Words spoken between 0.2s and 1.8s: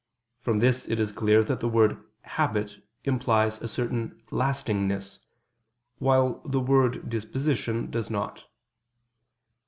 From this it is clear that the